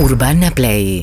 [0.00, 0.98] Urbana Play.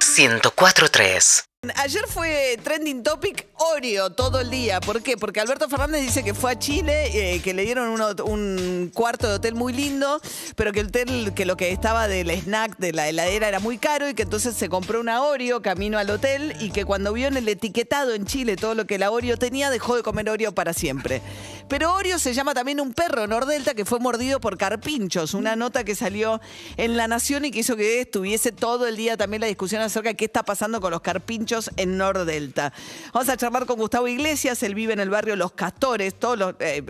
[0.00, 4.80] 104.3 Ayer fue trending topic Oreo todo el día.
[4.80, 5.16] ¿Por qué?
[5.16, 7.88] Porque Alberto Fernández dice que fue a Chile, eh, que le dieron
[8.24, 10.20] un cuarto de hotel muy lindo,
[10.56, 13.78] pero que el hotel, que lo que estaba del snack de la heladera era muy
[13.78, 17.28] caro y que entonces se compró una Oreo camino al hotel y que cuando vio
[17.28, 20.52] en el etiquetado en Chile todo lo que la Oreo tenía, dejó de comer Oreo
[20.52, 21.22] para siempre.
[21.68, 25.34] Pero Oreo se llama también un perro Nordelta que fue mordido por carpinchos.
[25.34, 26.40] Una nota que salió
[26.76, 30.10] en La Nación y que hizo que estuviese todo el día también la discusión acerca
[30.10, 32.72] de qué está pasando con los carpinchos en Nordelta.
[33.12, 36.14] Vamos a charlar con Gustavo Iglesias, él vive en el barrio Los Castores.
[36.18, 36.82] Todos los, eh,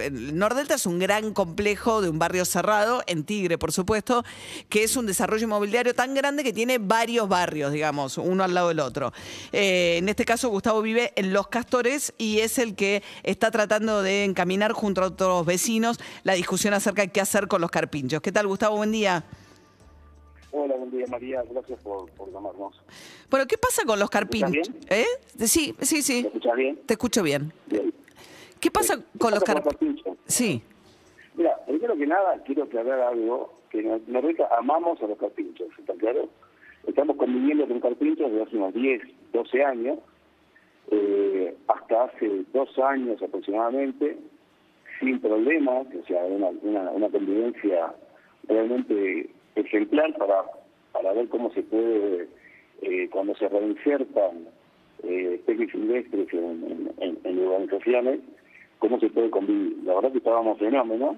[0.70, 4.24] es un gran complejo de un barrio cerrado, en Tigre, por supuesto,
[4.68, 8.68] que es un desarrollo inmobiliario tan grande que tiene varios barrios, digamos, uno al lado
[8.68, 9.12] del otro.
[9.52, 14.02] Eh, en este caso, Gustavo vive en Los Castores y es el que está tratando
[14.02, 18.20] de encaminar junto a otros vecinos la discusión acerca de qué hacer con los carpinchos.
[18.22, 18.76] ¿Qué tal, Gustavo?
[18.76, 19.24] Buen día.
[20.56, 22.80] Hola, buen día María, gracias por, por llamarnos.
[23.28, 24.70] Bueno, ¿qué pasa con los carpinchos?
[24.88, 25.04] ¿Eh?
[25.36, 26.22] Sí, sí, sí.
[26.22, 26.76] ¿Me escuchas bien?
[26.86, 27.52] Te escucho bien.
[27.66, 27.92] Bien.
[28.60, 30.16] ¿Qué pasa ¿Qué con los pasa carpinchos?
[30.26, 30.62] Sí.
[31.34, 35.92] Mira, primero que nada quiero aclarar algo, que en Norbeca amamos a los carpinchos, ¿está
[35.94, 36.28] claro?
[36.86, 39.02] Estamos conviviendo con carpinchos desde hace unos 10,
[39.32, 39.98] 12 años,
[40.92, 44.18] eh, hasta hace dos años aproximadamente,
[45.00, 47.92] sin problemas, o sea, una, una, una convivencia
[48.46, 50.44] realmente ejemplar para,
[50.92, 52.28] para ver cómo se puede,
[52.82, 54.48] eh, cuando se reinsertan
[55.02, 56.90] eh, silvestres en,
[57.24, 58.20] en, urbanizaciones,
[58.78, 59.78] cómo se puede convivir.
[59.84, 61.16] La verdad que estábamos fenómenos,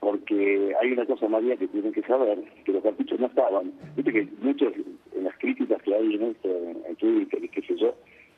[0.00, 3.72] porque hay una cosa, María, que tienen que saber, que los cartuchos no estaban.
[3.96, 4.72] Viste que muchos,
[5.14, 7.94] en las críticas que hay en esto, en, Twitter y qué sé yo,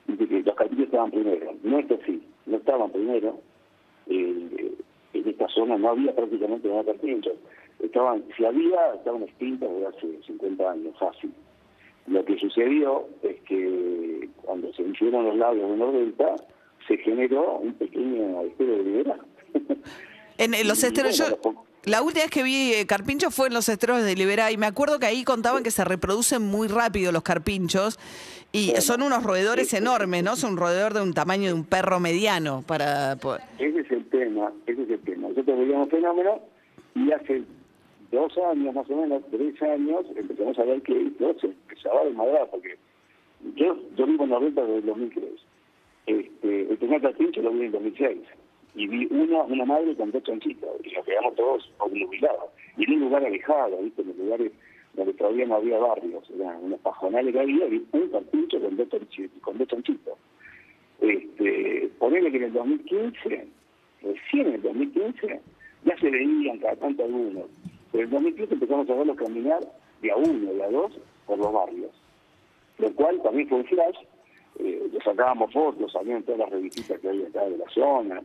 [0.07, 1.55] dice que los cartuchos estaban primero.
[1.63, 3.39] No es así, no estaban primero.
[4.07, 4.73] Eh,
[5.13, 7.35] en esta zona no había prácticamente nada de carpinchos.
[7.83, 11.33] Estaban, si había, estaban extintos desde hace 50 años, fácil.
[12.07, 16.37] Lo que sucedió es que cuando se hicieron los lagos de Nordelta,
[16.87, 19.21] se generó un pequeño estero de liberal.
[20.39, 21.39] En, los esteros, yo,
[21.85, 24.65] la última vez que vi eh, carpinchos fue en los esteros de Liberá y me
[24.65, 27.99] acuerdo que ahí contaban que se reproducen muy rápido los carpinchos
[28.53, 30.37] y Bueno, son unos roedores enormes, ¿no?
[30.37, 33.13] Son un roedor de un tamaño de un perro mediano para...
[33.59, 35.29] Ese es el tema, ese es el tema.
[35.29, 36.41] Nosotros veíamos fenómenos
[36.95, 37.43] y hace
[38.11, 42.05] dos años, más o menos, tres años, empezamos a ver que esto se empezaba a
[42.05, 42.77] desmadrar, porque
[43.57, 45.25] yo, yo vivo en la renta desde el 2003.
[46.07, 48.19] Este, el primer carpincho lo vi en el 2006
[48.75, 52.51] y vi una, una madre con dos chanchitos y nos quedamos todos obnubilados.
[52.77, 54.03] Y en un lugar alejado, ¿viste?
[54.03, 54.53] en lugares
[54.95, 58.89] donde todavía no había barrios, eran unos pajonales que había, y un carpincho con dos.
[59.41, 60.19] Con dos chanchitos.
[61.01, 63.49] Este, ponele que en el 2015,
[64.03, 65.41] recién en el 2015,
[65.85, 67.47] ya se veían cada tanto algunos.
[68.11, 69.61] El 2015 empezamos a verlos caminar
[70.03, 70.93] de a uno, de a dos,
[71.27, 71.93] por los barrios.
[72.79, 73.97] Lo cual también fue un flash.
[74.59, 78.21] Eh, le sacábamos fotos, salían todas las revistas que había acá de la zona.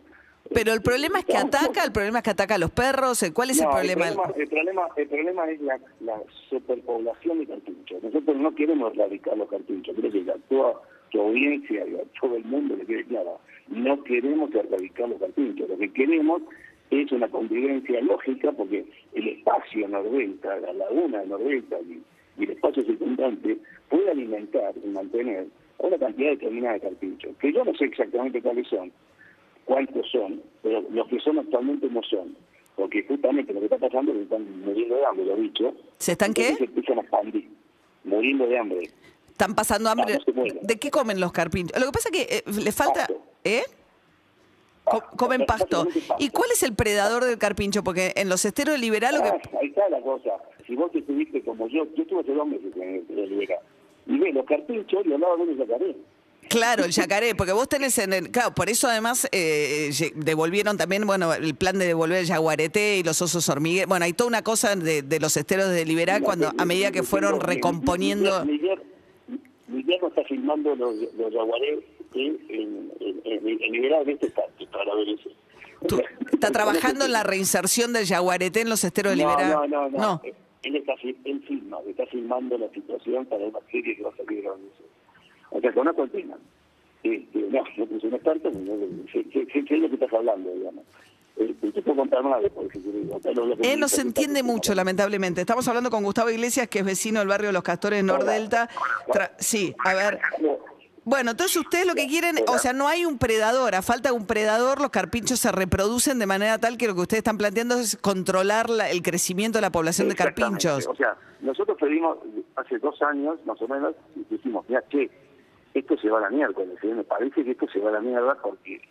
[0.51, 3.31] Pero el problema es que ataca, el problema es que ataca a los perros, eh,
[3.31, 4.07] ¿cuál es el problema?
[4.07, 6.19] El problema, el problema, el problema es la, la
[6.49, 8.03] superpoblación de cartuchos.
[8.03, 9.95] Nosotros no queremos erradicar los cartuchos.
[9.95, 10.81] Creo que a toda
[11.11, 13.39] tu audiencia y a todo el mundo le quede claro.
[13.67, 15.69] No queremos erradicar los cartuchos.
[15.69, 16.41] Lo que queremos
[16.91, 22.01] es una convivencia lógica porque el espacio Nordelta, la laguna de Nordelta y,
[22.37, 23.57] y el espacio circundante
[23.89, 25.47] puede alimentar y mantener
[25.79, 28.91] a una cantidad determinada de cartuchos, que yo no sé exactamente cuáles son,
[29.65, 32.35] cuántos son, pero los que son actualmente no son.
[32.75, 35.73] Porque justamente lo que está pasando es que están muriendo de hambre, los bichos.
[35.97, 36.55] ¿Se están qué?
[36.55, 37.47] Se empiezan a expandir,
[38.03, 38.89] muriendo de hambre.
[39.29, 40.17] Están pasando hambre.
[40.27, 40.59] No mueren.
[40.61, 41.79] ¿De qué comen los carpinchos?
[41.79, 43.07] Lo que pasa es que eh, le falta...
[43.07, 43.21] Pasto.
[43.45, 43.63] ¿Eh?
[44.85, 45.87] Co- comen pasto.
[46.19, 47.83] ¿Y cuál es el predador del carpincho?
[47.83, 49.29] Porque en los esteros de Liberá lo que...
[49.29, 50.29] Ah, ahí está la cosa.
[50.67, 53.59] Si vos estuviste como yo, yo estuve hace dos meses en el en Libera,
[54.07, 55.19] y ve los cartuchos y los
[55.57, 55.95] yacaré.
[56.47, 58.29] Claro, el yacaré, porque vos tenés en el...
[58.29, 63.03] Claro, por eso además eh, devolvieron también, bueno, el plan de devolver el yaguareté y
[63.03, 63.89] los osos hormigueros.
[63.89, 67.01] Bueno, hay toda una cosa de, de los esteros de Liberá cuando a medida que
[67.01, 68.45] fueron recomponiendo...
[68.45, 68.79] Miguel,
[69.67, 71.79] Miguel no está filmando los, los yaguarés
[72.15, 72.91] en, en,
[73.25, 75.29] en, en, de este tanto para ver eso.
[75.87, 76.01] Tú-
[76.31, 79.49] está trabajando en la reinserción del yaguareté en los esteros de Liberá.
[79.49, 79.97] No, no, no.
[79.97, 80.21] no.
[80.63, 84.37] Él, está, él filma, está filmando la situación para una serie que va a salir
[84.41, 84.53] de la.
[85.51, 86.35] O sea, con una cortina.
[87.03, 88.75] Este, no, no puse un experto, no,
[89.11, 90.83] sé, lo que estás hablando, digamos.
[91.37, 91.53] Eh,
[93.59, 95.41] me no se entiende mucho, lamentablemente.
[95.41, 98.69] Estamos hablando con Gustavo Iglesias, que es vecino del barrio de Los Castores Nordelta.
[99.07, 100.19] Tra- sí, a ver.
[101.05, 104.09] No, Bueno, entonces ustedes lo que quieren, o sea, no hay un predador, a falta
[104.09, 107.37] de un predador, los carpinchos se reproducen de manera tal que lo que ustedes están
[107.37, 110.87] planteando es controlar la- el crecimiento de la población de carpinchos.
[110.87, 112.17] O sea, nosotros pedimos
[112.55, 115.09] hace dos años, más o menos, y dijimos, mira, che,
[115.73, 116.93] esto se va a la ¿eh?
[116.95, 118.81] me parece que esto se va a la mierda porque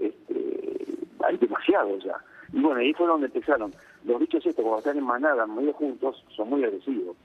[0.00, 2.16] este, hay demasiado ya.
[2.52, 3.72] Y bueno, ahí fue donde empezaron.
[4.04, 7.16] Los bichos estos, cuando están en manada, medio juntos, son muy agresivos,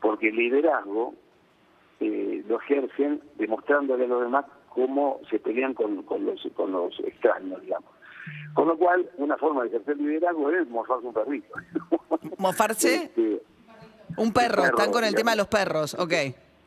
[0.00, 1.14] porque el liderazgo
[2.02, 6.98] eh, lo ejercen demostrándole a los demás cómo se pelean con, con los, con los
[7.00, 7.90] extraños, digamos.
[8.54, 11.54] Con lo cual, una forma de ejercer liderazgo es morfarse un perrito.
[12.38, 12.94] ¿Mofarse?
[13.04, 13.42] Este,
[14.16, 15.14] Un perro, perro, están con el digamos.
[15.16, 16.12] tema de los perros, ok.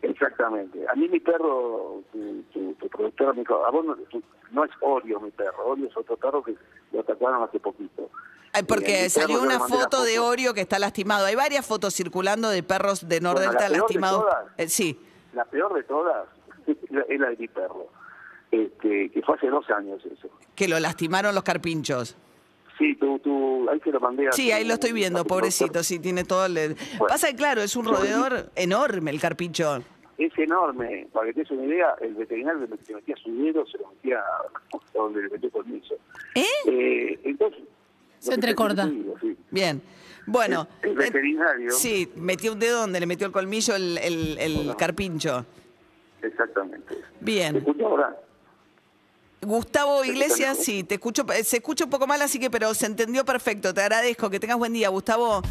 [0.01, 0.85] Exactamente.
[0.87, 4.21] A mí mi perro, tu, tu, tu productora me dijo, a vos no, tu-
[4.51, 6.55] no es Oreo mi perro, Oreo es otro perro que
[6.91, 8.09] lo atacaron hace poquito.
[8.53, 11.25] Ay, Eh, porque salió una foto de Oreo que está lastimado.
[11.25, 14.25] Hay varias fotos circulando de perros de Bueno, la Nordelta de lastimados.
[14.57, 14.99] Eh, sí.
[15.35, 16.27] La peor de todas
[16.67, 17.87] es la de mi perro,
[18.51, 20.29] este, que fue hace dos años eso.
[20.55, 22.17] Que lo lastimaron los carpinchos.
[22.77, 25.99] Sí, tú, tú, ahí se lo mandé a Sí, ahí lo estoy viendo, pobrecito, sí,
[25.99, 26.53] tiene todo el...
[26.53, 27.07] Bueno.
[27.07, 29.77] Pasa que, claro, es un roedor enorme el carpincho.
[30.17, 33.77] Es enorme, para que te des una idea, el veterinario le metía su dedo, se
[33.77, 34.21] lo metía
[34.93, 35.95] donde le metió colmillo.
[36.35, 36.45] ¿Eh?
[36.67, 37.61] Eh, entonces...
[38.25, 38.89] Se entrecorta.
[39.21, 39.37] Sí.
[39.51, 39.81] Bien.
[40.27, 40.67] Bueno.
[40.81, 41.71] El- el veterinario.
[41.71, 45.45] Sí, metió un dedo donde le metió el colmillo el, el- el carpincho.
[46.21, 46.95] Exactamente.
[46.95, 47.55] ¿Te Bien.
[47.57, 48.17] escucho ahora?
[49.41, 52.49] Gustavo ¿Se escucha Iglesias, sí, te escucho, eh, se escucha un poco mal, así que,
[52.49, 53.73] pero se entendió perfecto.
[53.73, 54.29] Te agradezco.
[54.31, 55.43] Que tengas buen día, Gustavo.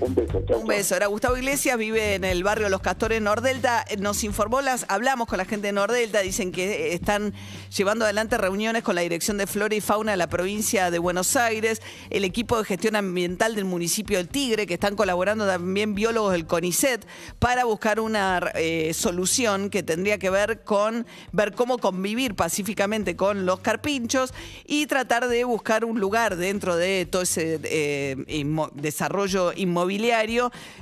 [0.00, 0.58] Un beso, chao.
[0.58, 0.96] Un beso.
[0.96, 3.84] Era Gustavo Iglesias, vive en el barrio Los Castores Nordelta.
[3.88, 7.32] Eh, Nos informó, las, hablamos con la gente de Nordelta, dicen que eh, están
[7.76, 11.36] llevando adelante reuniones con la Dirección de Flora y Fauna de la provincia de Buenos
[11.36, 11.80] Aires,
[12.10, 16.46] el equipo de gestión ambiental del municipio del Tigre, que están colaborando también biólogos del
[16.46, 17.06] CONICET
[17.38, 23.46] para buscar una eh, solución que tendría que ver con ver cómo convivir pacíficamente con
[23.46, 24.34] los carpinchos
[24.66, 29.83] y tratar de buscar un lugar dentro de todo ese eh, inmo- desarrollo inmobiliario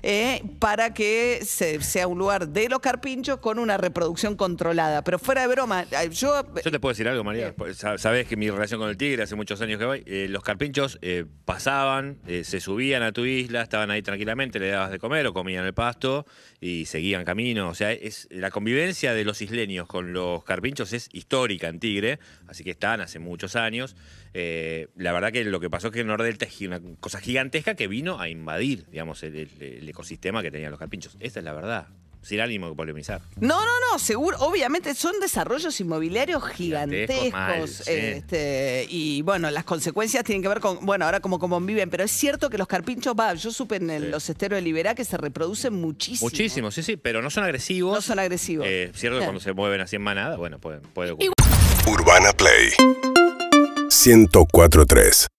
[0.02, 5.02] eh, para que se- sea un lugar de los carpinchos con una reproducción controlada.
[5.04, 6.44] Pero fuera de broma, eh, yo...
[6.64, 7.54] Yo te puedo decir algo, María.
[7.54, 10.02] Pues, sa- Sabés que mi relación con el tigre hace muchos años que voy.
[10.06, 14.90] eh, los carpinchos eh, pasaban, se subían a tu isla, estaban ahí tranquilamente, le dabas
[14.90, 16.26] de comer o comían el pasto
[16.60, 17.68] y seguían camino.
[17.68, 22.18] O sea, es la convivencia de los isleños con los carpinchos es histórica en Tigre,
[22.48, 23.96] así que están hace muchos años.
[24.34, 27.86] Eh, la verdad que lo que pasó es que Nordelta es una cosa gigantesca que
[27.88, 31.16] vino a invadir, digamos, el, el- el ecosistema que tenían los carpinchos.
[31.20, 31.86] Esa es la verdad.
[32.22, 33.20] Sin ánimo de polemizar.
[33.40, 37.32] No, no, no, seguro, obviamente son desarrollos inmobiliarios Gigantescos, gigantescos.
[37.32, 37.90] mal, sí.
[37.90, 42.12] este, y bueno, las consecuencias tienen que ver con, bueno, ahora como conviven, pero es
[42.12, 44.08] cierto que los carpinchos, va, yo supe en el- Sí.
[44.10, 46.30] los esteros de Liberá que se reproducen muchísimo.
[46.30, 47.92] Muchísimo, sí, sí, pero no son agresivos.
[47.92, 48.66] No son agresivos.
[48.70, 51.32] Eh, cierto que cuando se mueven así en manada, bueno, puede, puede ocurrir.
[51.88, 52.70] Urbana Play
[54.04, 55.32] 1043